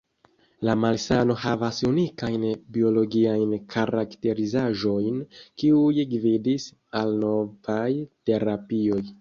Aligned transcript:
La 0.67 0.73
malsano 0.83 1.35
havas 1.41 1.81
unikajn 1.89 2.45
biologiajn 2.77 3.53
karakterizaĵojn, 3.75 5.21
kiuj 5.65 6.07
gvidis 6.15 6.69
al 7.03 7.15
novaj 7.27 7.89
terapioj. 8.33 9.03